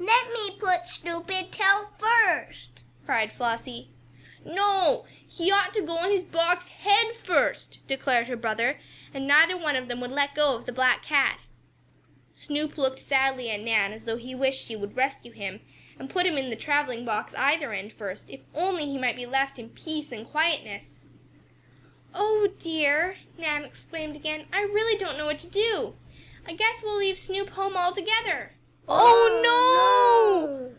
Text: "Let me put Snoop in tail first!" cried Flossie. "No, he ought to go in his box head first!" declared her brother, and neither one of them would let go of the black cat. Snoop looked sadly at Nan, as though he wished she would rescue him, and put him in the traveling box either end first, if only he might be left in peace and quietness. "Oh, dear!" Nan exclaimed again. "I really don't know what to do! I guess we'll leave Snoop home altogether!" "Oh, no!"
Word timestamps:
"Let 0.00 0.30
me 0.30 0.58
put 0.58 0.88
Snoop 0.88 1.30
in 1.30 1.50
tail 1.50 1.92
first!" 1.98 2.82
cried 3.04 3.32
Flossie. 3.32 3.88
"No, 4.44 5.06
he 5.26 5.50
ought 5.50 5.72
to 5.74 5.82
go 5.82 6.04
in 6.04 6.10
his 6.10 6.22
box 6.24 6.68
head 6.68 7.14
first!" 7.16 7.78
declared 7.86 8.28
her 8.28 8.36
brother, 8.36 8.78
and 9.14 9.26
neither 9.26 9.56
one 9.56 9.76
of 9.76 9.88
them 9.88 10.00
would 10.00 10.10
let 10.10 10.34
go 10.34 10.54
of 10.54 10.66
the 10.66 10.72
black 10.72 11.02
cat. 11.02 11.40
Snoop 12.34 12.76
looked 12.78 13.00
sadly 13.00 13.50
at 13.50 13.60
Nan, 13.60 13.92
as 13.92 14.04
though 14.04 14.16
he 14.16 14.34
wished 14.34 14.66
she 14.66 14.76
would 14.76 14.96
rescue 14.96 15.32
him, 15.32 15.60
and 15.98 16.10
put 16.10 16.26
him 16.26 16.36
in 16.36 16.50
the 16.50 16.56
traveling 16.56 17.04
box 17.04 17.34
either 17.36 17.72
end 17.72 17.92
first, 17.92 18.28
if 18.30 18.40
only 18.54 18.86
he 18.86 18.98
might 18.98 19.16
be 19.16 19.26
left 19.26 19.58
in 19.58 19.70
peace 19.70 20.12
and 20.12 20.26
quietness. 20.28 20.86
"Oh, 22.14 22.48
dear!" 22.58 23.16
Nan 23.36 23.64
exclaimed 23.64 24.16
again. 24.16 24.48
"I 24.52 24.60
really 24.60 24.96
don't 24.98 25.16
know 25.18 25.26
what 25.26 25.38
to 25.40 25.48
do! 25.50 25.96
I 26.46 26.52
guess 26.52 26.82
we'll 26.82 26.98
leave 26.98 27.18
Snoop 27.18 27.50
home 27.50 27.76
altogether!" 27.76 28.54
"Oh, 28.90 29.38
no!" 29.42 30.74